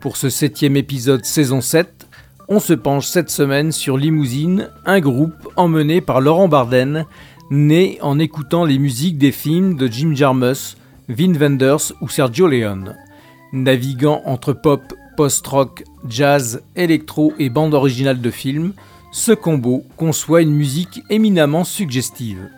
[0.00, 2.06] Pour ce septième épisode saison 7,
[2.48, 7.04] on se penche cette semaine sur Limousine, un groupe emmené par Laurent Barden,
[7.50, 10.78] né en écoutant les musiques des films de Jim Jarmus,
[11.10, 12.96] Vin Wenders ou Sergio Leone.
[13.52, 14.80] Naviguant entre pop,
[15.18, 18.72] post-rock, jazz, électro et bande originale de films,
[19.12, 22.48] ce combo conçoit une musique éminemment suggestive.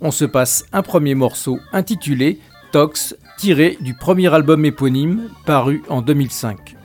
[0.00, 2.40] On se passe un premier morceau intitulé
[2.72, 6.75] Tox tiré du premier album éponyme paru en 2005.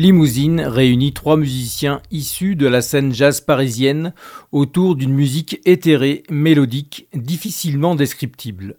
[0.00, 4.14] Limousine réunit trois musiciens issus de la scène jazz parisienne
[4.50, 8.78] autour d'une musique éthérée, mélodique, difficilement descriptible.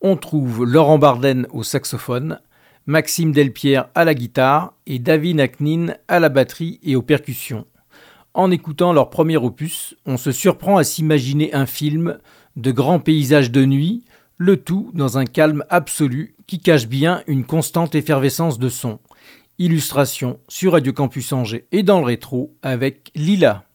[0.00, 2.38] On trouve Laurent Barden au saxophone,
[2.86, 7.66] Maxime Delpierre à la guitare et David Naknin à la batterie et aux percussions.
[8.32, 12.18] En écoutant leur premier opus, on se surprend à s'imaginer un film
[12.54, 14.04] de grands paysages de nuit,
[14.36, 19.00] le tout dans un calme absolu qui cache bien une constante effervescence de son.
[19.60, 23.66] Illustration sur Radio Campus Angers et dans le rétro avec Lila.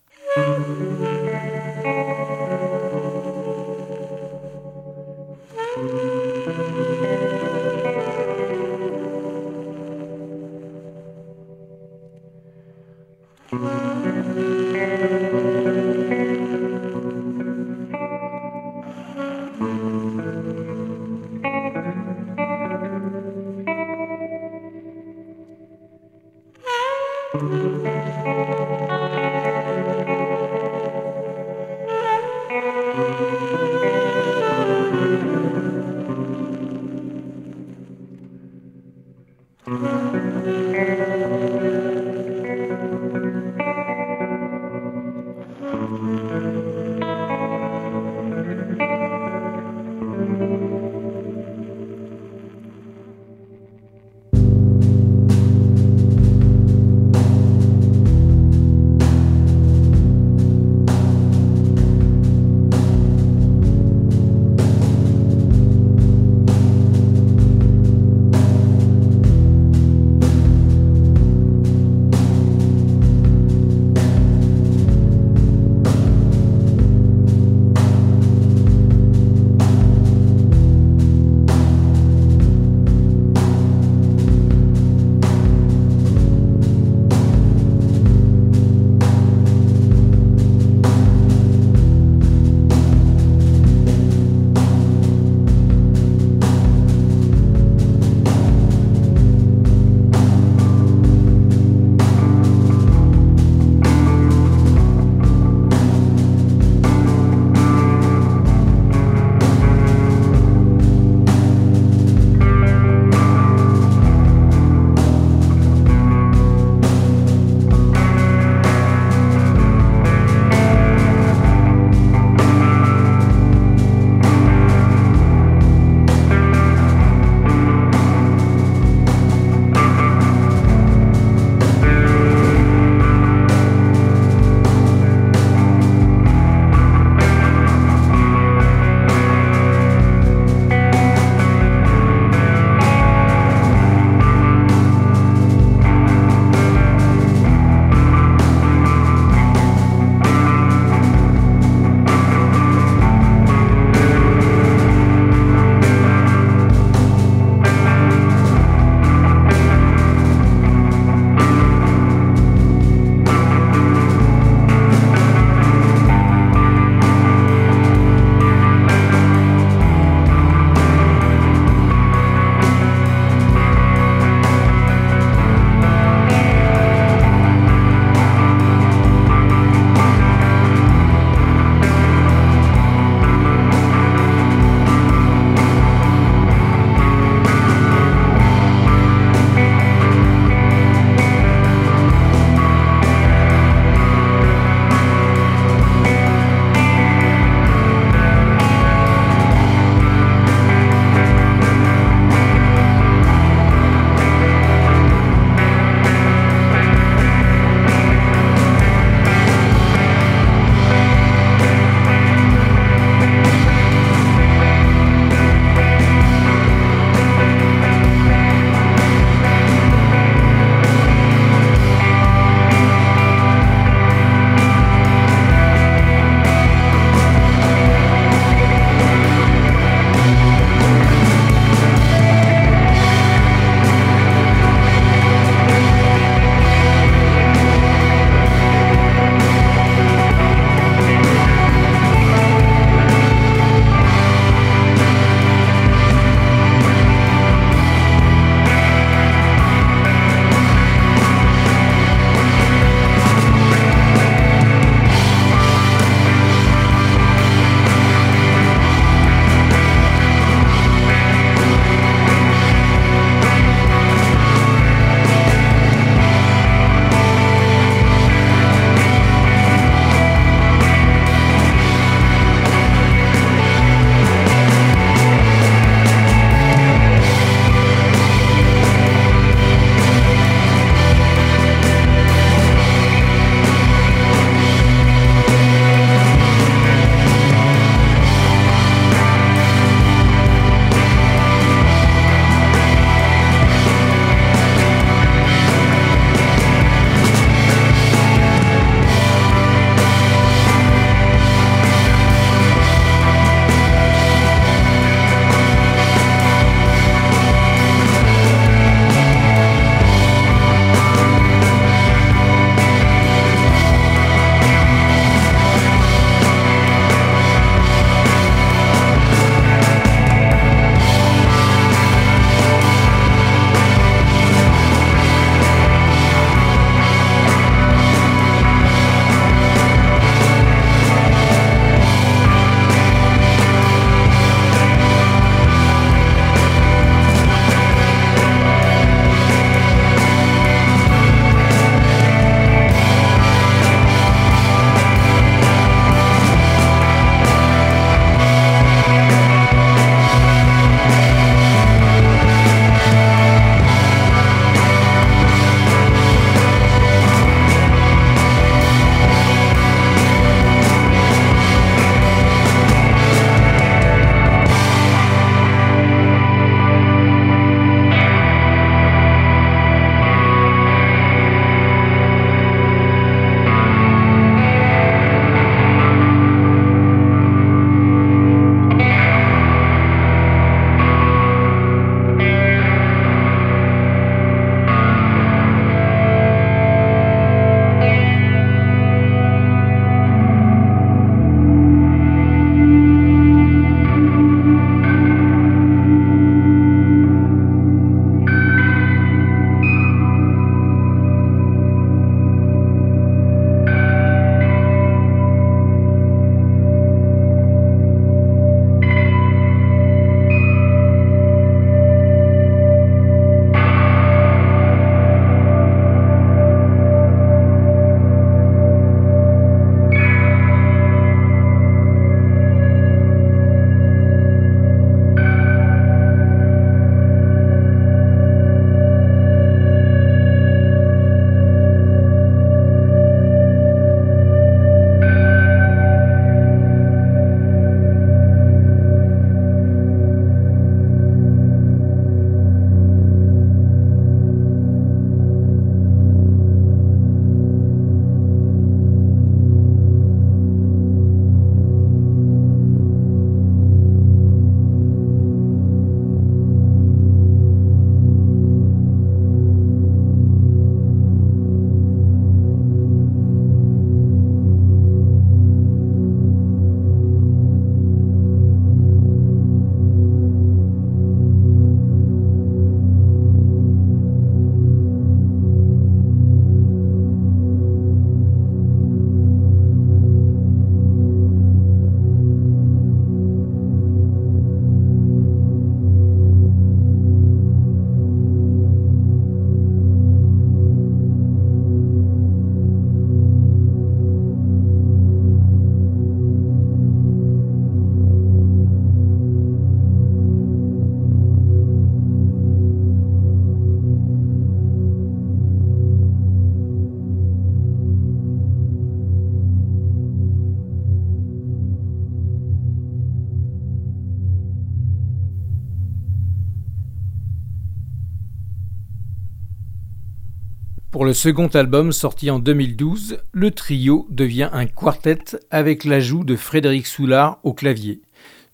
[521.25, 527.08] Le second album sorti en 2012, le trio devient un quartet avec l'ajout de Frédéric
[527.08, 528.22] Soulard au clavier.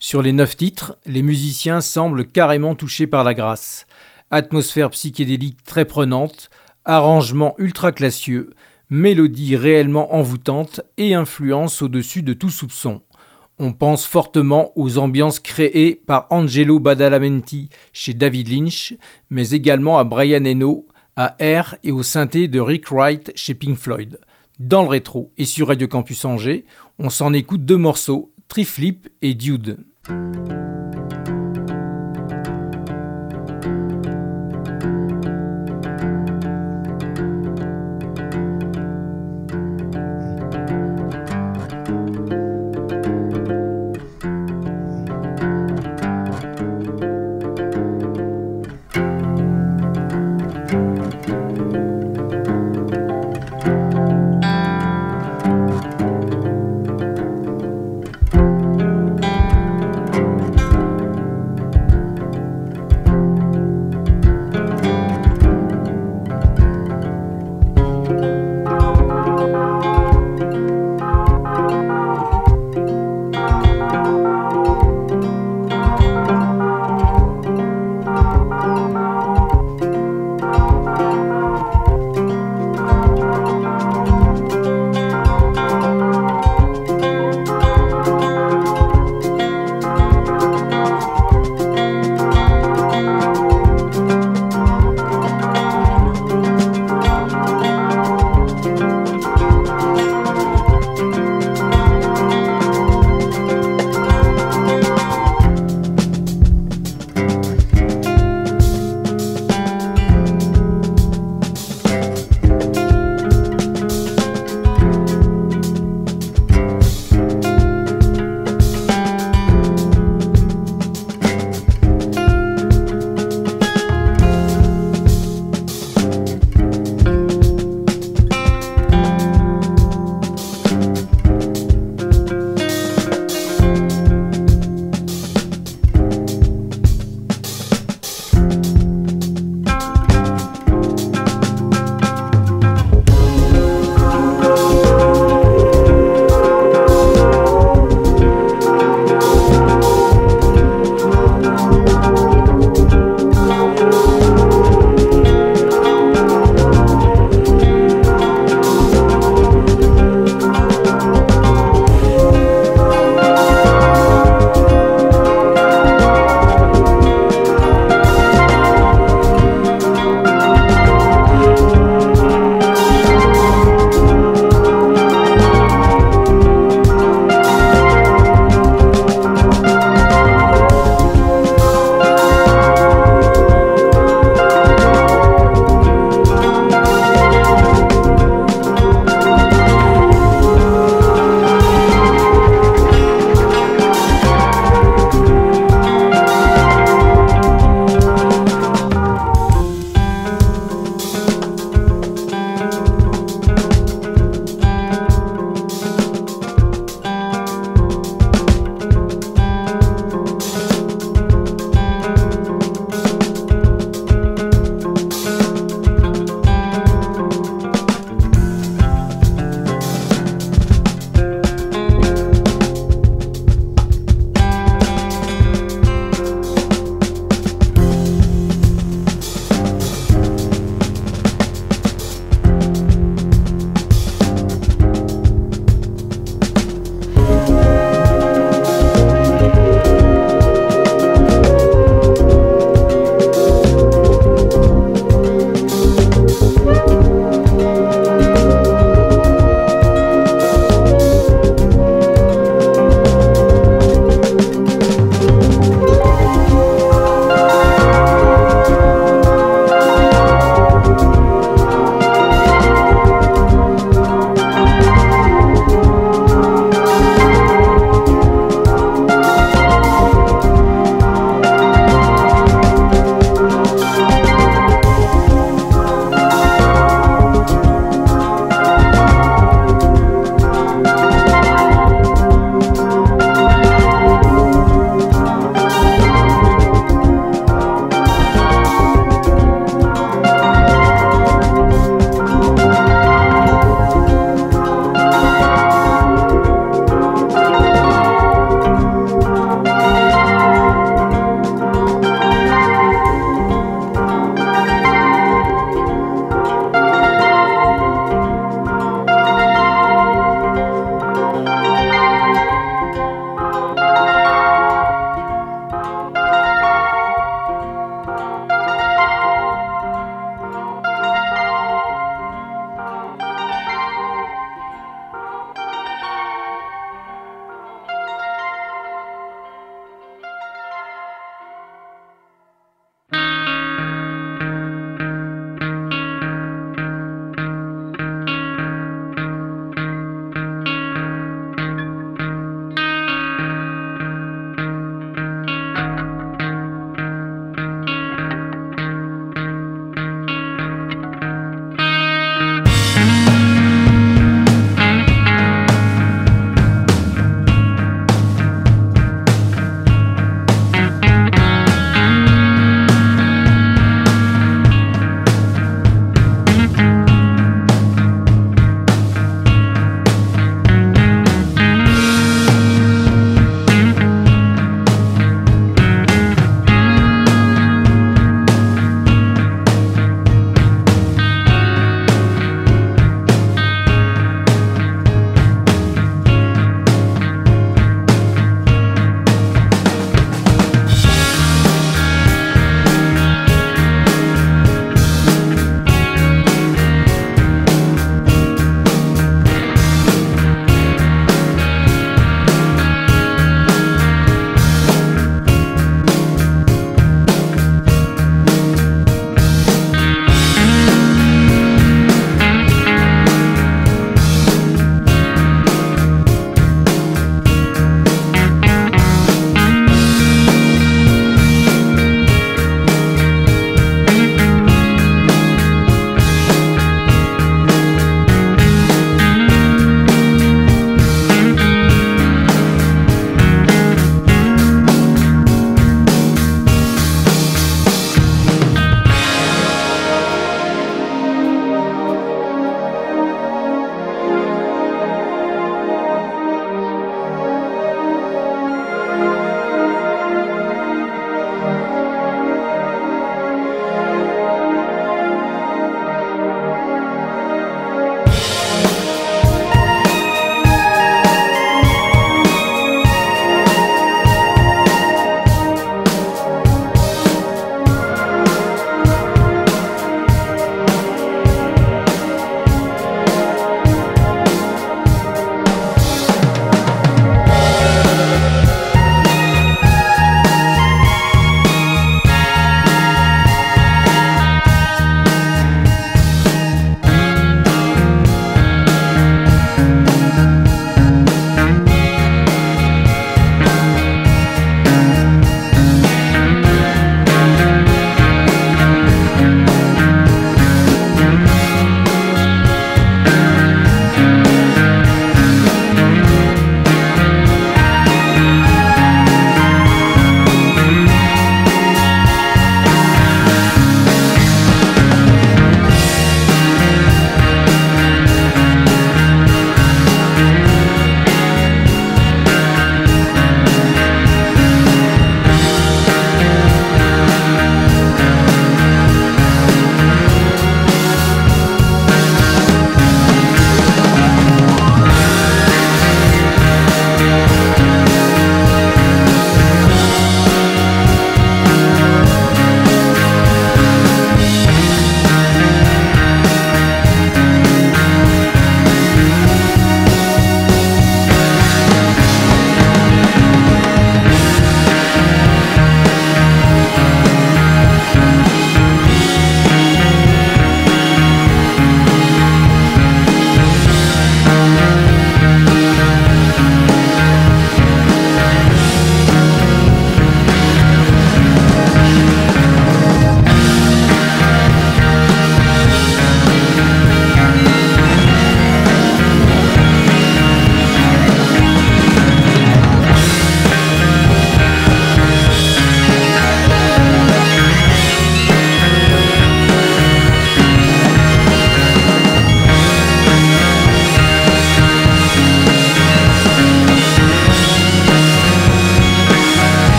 [0.00, 3.86] Sur les neuf titres, les musiciens semblent carrément touchés par la grâce.
[4.32, 6.50] Atmosphère psychédélique très prenante,
[6.84, 8.50] arrangement ultra classieux,
[8.90, 13.00] mélodie réellement envoûtante et influence au-dessus de tout soupçon.
[13.60, 18.94] On pense fortement aux ambiances créées par Angelo Badalamenti chez David Lynch,
[19.30, 20.88] mais également à Brian Eno,
[21.20, 24.18] à Air et au synthé de Rick Wright chez Pink Floyd.
[24.58, 26.64] Dans le rétro et sur Radio Campus Angers,
[26.98, 29.76] on s'en écoute deux morceaux, Triflip et Dude.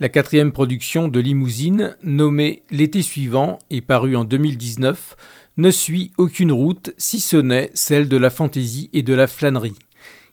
[0.00, 5.16] La quatrième production de Limousine, nommée L'été suivant et parue en 2019,
[5.56, 9.78] ne suit aucune route si ce n'est celle de la fantaisie et de la flânerie.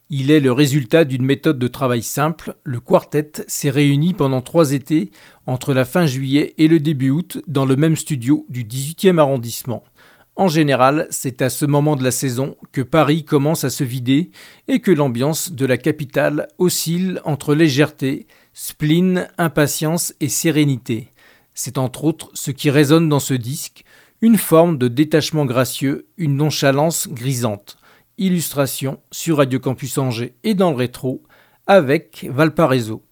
[0.09, 2.55] Il est le résultat d'une méthode de travail simple.
[2.63, 5.11] Le quartet s'est réuni pendant trois étés,
[5.45, 9.83] entre la fin juillet et le début août, dans le même studio du 18e arrondissement.
[10.37, 14.31] En général, c'est à ce moment de la saison que Paris commence à se vider
[14.67, 21.09] et que l'ambiance de la capitale oscille entre légèreté, spleen, impatience et sérénité.
[21.53, 23.83] C'est entre autres ce qui résonne dans ce disque,
[24.21, 27.77] une forme de détachement gracieux, une nonchalance grisante.
[28.17, 31.23] Illustration sur Radio Campus Angers et dans le rétro
[31.67, 33.03] avec Valparaiso.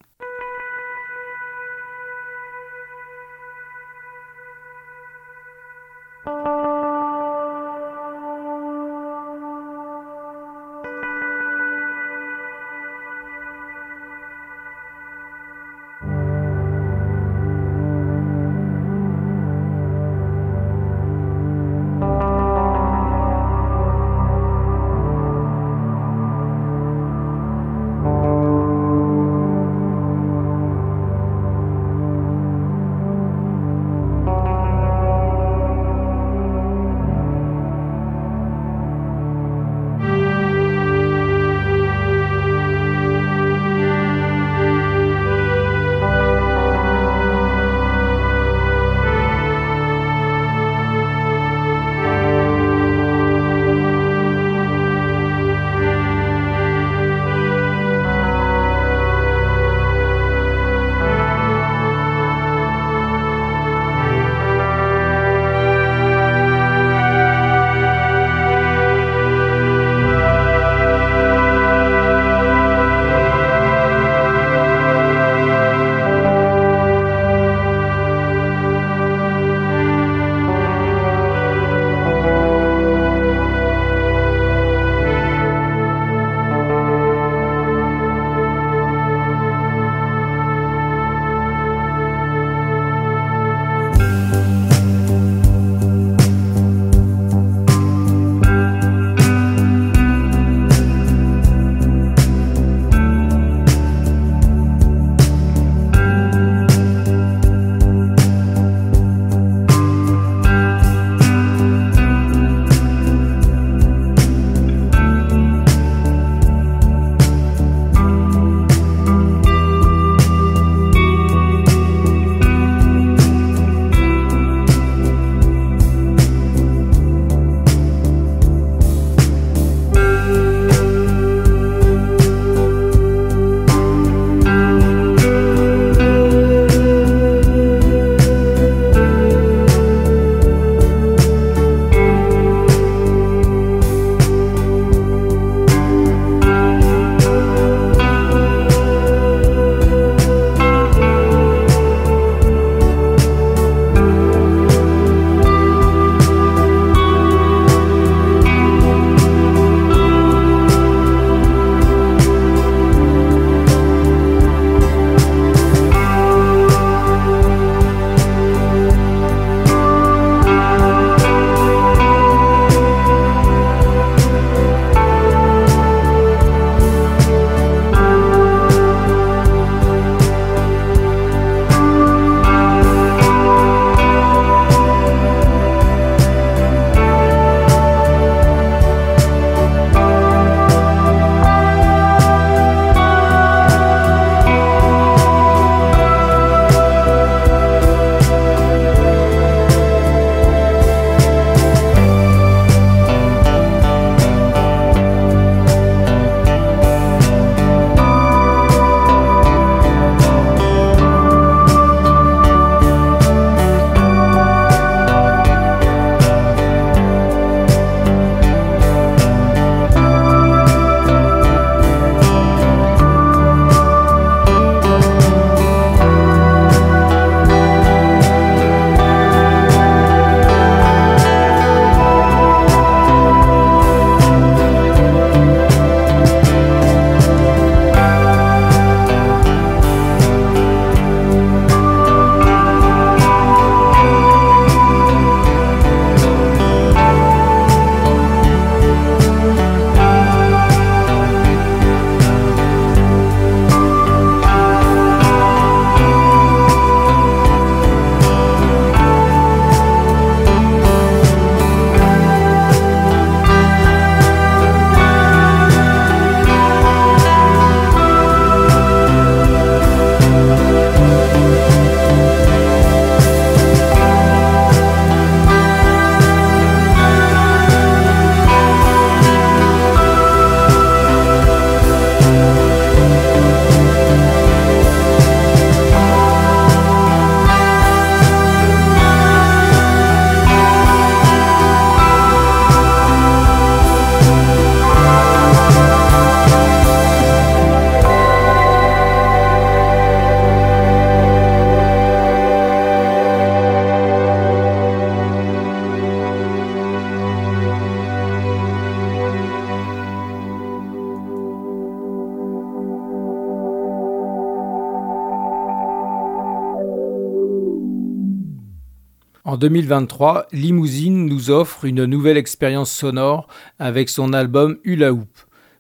[319.60, 325.28] 2023, Limousine nous offre une nouvelle expérience sonore avec son album Hula Hoop.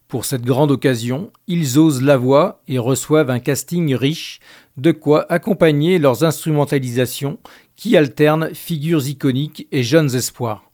[0.09, 4.41] Pour cette grande occasion, ils osent la voix et reçoivent un casting riche,
[4.75, 7.39] de quoi accompagner leurs instrumentalisations
[7.77, 10.69] qui alternent figures iconiques et jeunes espoirs.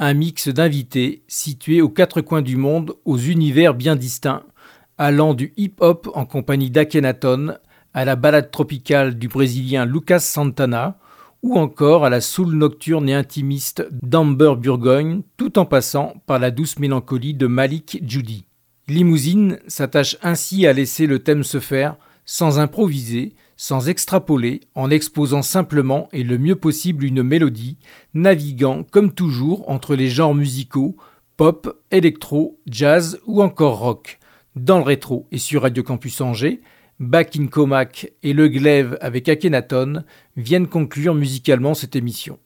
[0.00, 4.42] Un mix d'invités situés aux quatre coins du monde aux univers bien distincts,
[4.96, 7.54] allant du hip-hop en compagnie d'Akhenaton
[7.94, 10.98] à la balade tropicale du Brésilien Lucas Santana,
[11.42, 16.50] ou encore à la soul nocturne et intimiste d'Amber Burgoyne, tout en passant par la
[16.50, 18.44] douce mélancolie de Malik Judy.
[18.88, 25.42] Limousine s'attache ainsi à laisser le thème se faire, sans improviser, sans extrapoler, en exposant
[25.42, 27.76] simplement et le mieux possible une mélodie,
[28.14, 30.96] naviguant comme toujours entre les genres musicaux,
[31.36, 34.18] pop, électro, jazz ou encore rock.
[34.56, 36.60] Dans le rétro et sur Radio Campus Angers,
[37.00, 40.02] Back in Comac et Le Glaive avec Akhenaton
[40.36, 42.40] viennent conclure musicalement cette émission.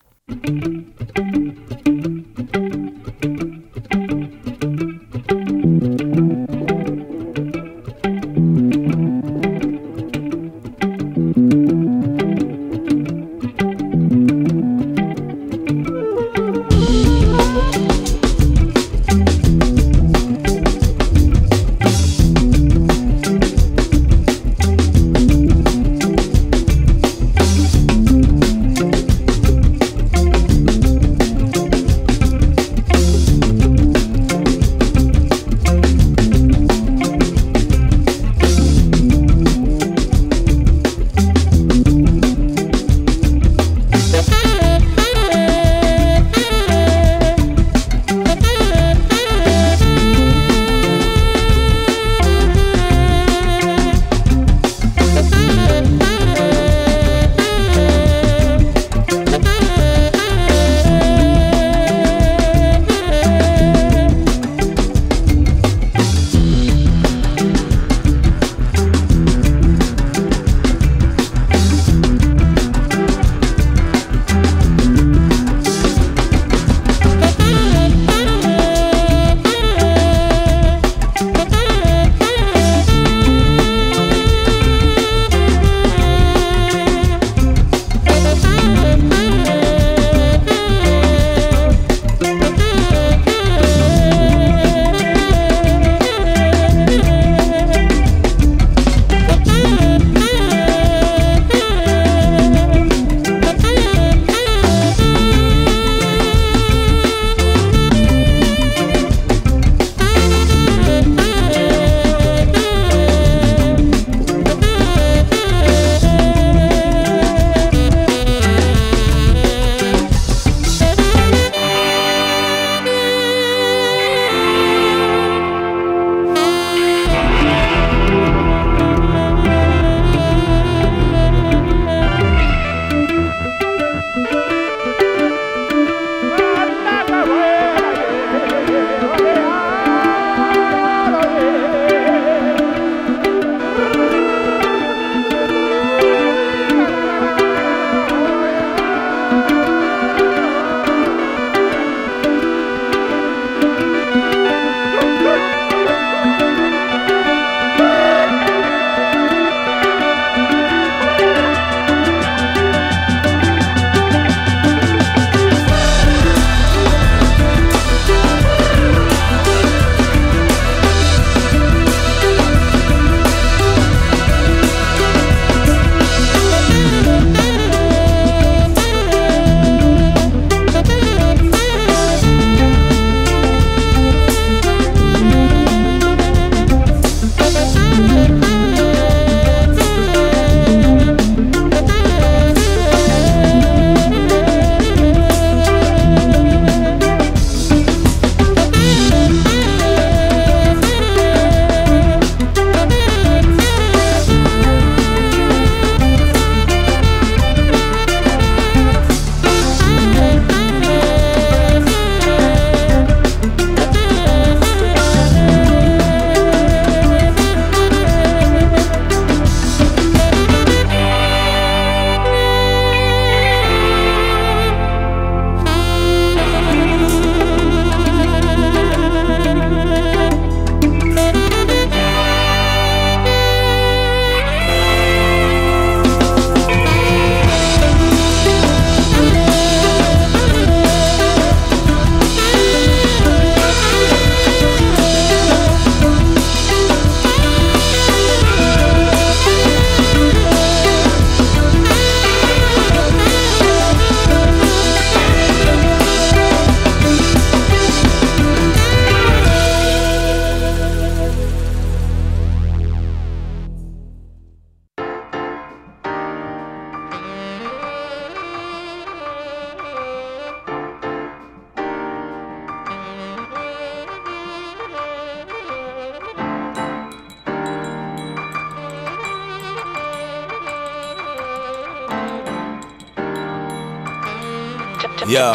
[285.32, 285.54] Yeah.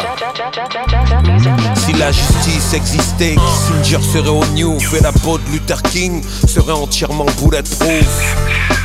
[1.76, 6.72] Si la justice existait, Kissinger serait au new, fait la peau de Luther King serait
[6.72, 8.36] entièrement bulletproof.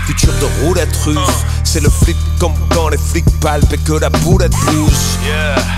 [0.06, 1.18] Futur de roulette russe,
[1.64, 5.18] c'est le flip comme quand les flics palpent et que la boulette bouge.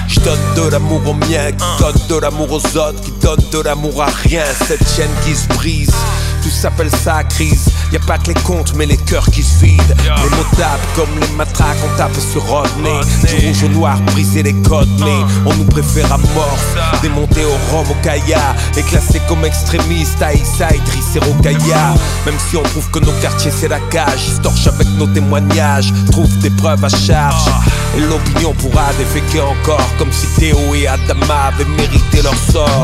[0.10, 3.62] Je donne de l'amour aux miens, qui donne de l'amour aux autres, qui donne de
[3.62, 4.44] l'amour à rien.
[4.68, 5.96] Cette chaîne qui se brise,
[6.44, 7.70] tout s'appelle ça crise.
[7.96, 9.96] Y a pas que les comptes, mais les cœurs qui se vident.
[10.04, 13.00] Les mots tapent comme les matraques, on tape sur Rodney.
[13.24, 16.58] Du rouge au noir, briser les codes, mais on nous préfère à mort.
[17.02, 21.94] Démonter au rhum, au Kaya, et classé comme extrémiste à Issa, Idriss et Rokaya.
[22.26, 25.94] Même si on prouve que nos quartiers c'est la cage, ils torchent avec nos témoignages,
[26.12, 27.50] trouve des preuves à charge.
[27.98, 32.84] Et l'opinion pourra déféquer encore, comme si Théo et Adama avaient mérité leur sort.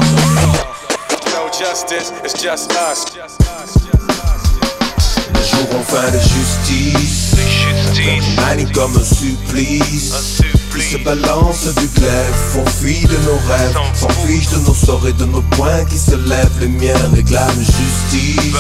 [1.26, 3.81] No justice, it's just us.
[5.94, 7.36] Enfin de justice,
[8.00, 10.42] on manie comme un supplice.
[10.74, 15.06] Ils se balancent du glaive, font fi de nos rêves, s'en fichent de nos sorts
[15.10, 16.50] et de nos points qui se lèvent.
[16.62, 18.56] Les miens réclament justice.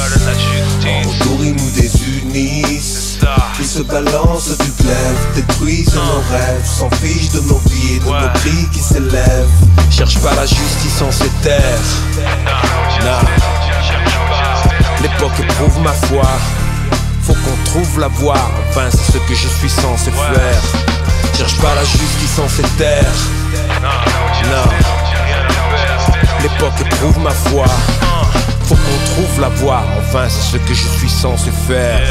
[0.86, 3.20] En retour, ils nous désunissent.
[3.60, 8.06] Ils se balancent du glaive, détruisent nos rêves, s'en fichent de nos vies et de
[8.08, 9.48] nos cris qui s'élèvent.
[9.90, 11.80] Cherche pas la justice en ces terres.
[13.06, 13.26] Non.
[15.02, 16.28] L'époque éprouve ma foi.
[17.24, 20.62] Faut qu'on trouve la voie, enfin c'est ce que je suis censé faire.
[21.38, 23.06] Cherche pas la justice en ces terres.
[23.82, 25.01] Non.
[26.44, 27.66] L'époque éprouve ma foi.
[28.64, 32.02] Faut qu'on trouve la voie, enfin c'est ce que je suis censé faire.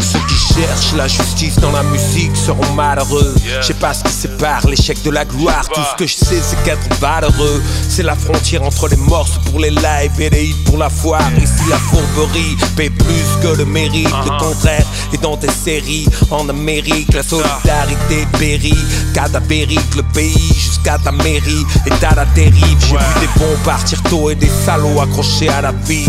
[0.00, 3.34] Ceux qui cherchent la justice dans la musique seront malheureux.
[3.60, 5.66] Je sais pas ce qui sépare l'échec de la gloire.
[5.68, 7.62] Tout ce que je sais, c'est qu'être valeureux.
[7.88, 11.22] C'est la frontière entre les morses pour les lives et les hits pour la foire.
[11.38, 14.08] Ici, la fourberie paie plus que le mérite.
[14.24, 16.06] Le contraire est dans tes séries.
[16.30, 18.84] En Amérique, la solidarité périt.
[19.14, 21.64] Cadavérique, le pays jusqu'à ta mairie.
[21.86, 25.72] Et à la j'ai vu des bons partir tôt et des salauds accrochés à la
[25.72, 26.08] vie.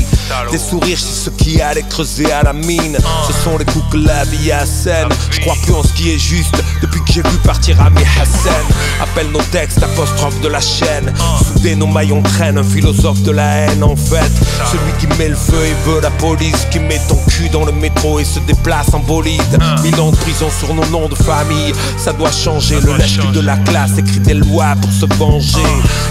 [0.51, 2.97] Des sourires, c'est ce qui allait creuser à la mine.
[3.27, 5.09] Ce sont les coups que la vie assène.
[5.31, 8.53] Je crois plus en ce qui est juste depuis que j'ai vu partir Ami Hassan.
[9.01, 11.11] Appelle nos textes, apostrophe de la chaîne.
[11.43, 14.31] Soudés, nos maillons traînent, un philosophe de la haine en fait.
[14.71, 16.67] Celui qui met le feu et veut la police.
[16.69, 19.41] Qui met ton cul dans le métro et se déplace en bolide.
[19.81, 21.73] Mille ans de prison sur nos noms de famille.
[21.97, 22.79] Ça doit changer.
[22.81, 25.57] Le lèche de la classe écrit des lois pour se venger.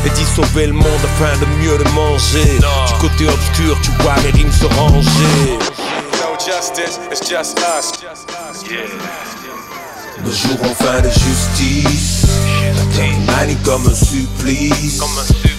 [0.04, 2.58] Et dit sauver le monde afin de mieux le manger.
[2.58, 5.58] Du côté obscur, tu vois mes rimes se ranger.
[6.18, 7.92] No justice, it's just us.
[10.24, 12.26] Le jour enfin de justice,
[13.26, 15.00] manie comme un supplice.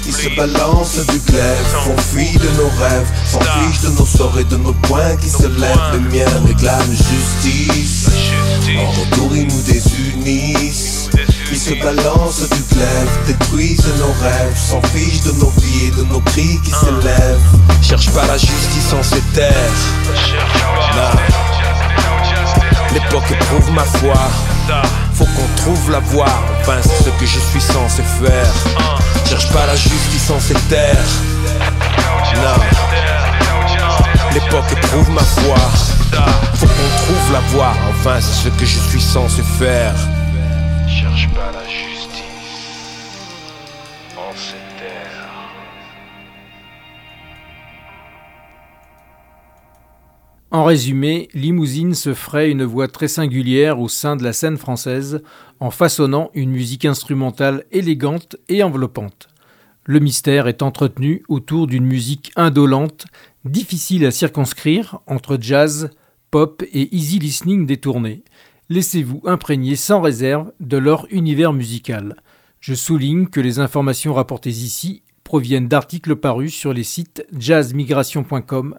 [0.08, 4.40] Ils se balancent du glaive, font fi de nos rêves, s'en fichent de nos sorts
[4.40, 5.78] et de nos points qui se lèvent.
[5.94, 8.08] Les miens réclament justice.
[8.78, 11.10] En retour, ils nous désunissent.
[11.52, 16.04] Ils se balancent du glaive, détruisent nos rêves, s'en fichent de nos vies et de
[16.06, 17.40] nos cris qui s'élèvent.
[17.82, 19.54] Cherche pas la justice en ces terres.
[22.94, 24.16] L'époque éprouve ma foi.
[25.14, 26.26] Faut qu'on trouve la voie,
[26.62, 28.54] enfin c'est ce que je suis censé faire.
[29.28, 30.96] Cherche pas la justice en ces terres.
[32.36, 32.64] Non.
[34.34, 35.56] L'époque éprouve ma foi.
[36.56, 39.94] Faut qu'on trouve la voie, enfin c'est ce que je suis censé faire.
[40.88, 42.24] Cherche pas la justice
[44.18, 45.35] en ces terres.
[50.56, 55.22] En résumé, Limousine se ferait une voix très singulière au sein de la scène française
[55.60, 59.28] en façonnant une musique instrumentale élégante et enveloppante.
[59.84, 63.06] Le mystère est entretenu autour d'une musique indolente,
[63.44, 65.90] difficile à circonscrire entre jazz,
[66.32, 68.24] pop et easy listening détourné.
[68.70, 72.16] Laissez-vous imprégner sans réserve de leur univers musical.
[72.62, 78.78] Je souligne que les informations rapportées ici proviennent d'articles parus sur les sites jazzmigration.com,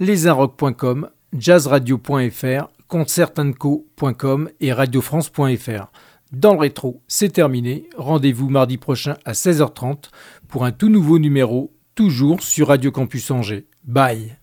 [0.00, 5.92] lesinrock.com, jazzradio.fr, concertanco.com et radiofrance.fr.
[6.32, 7.88] Dans le rétro, c'est terminé.
[7.96, 10.10] Rendez-vous mardi prochain à 16h30
[10.48, 13.66] pour un tout nouveau numéro, toujours sur Radio Campus Angers.
[13.84, 14.36] Bye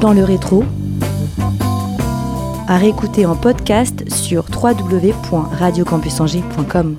[0.00, 0.64] Dans le rétro,
[2.66, 6.96] à réécouter en podcast sur www.radiocampusangers.com.